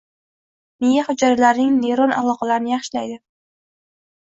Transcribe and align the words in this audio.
miya 0.83 1.03
hujayralarining 1.11 1.77
neyron 1.85 2.17
aloqalarini 2.23 2.77
yaxshilaydi. 2.77 3.23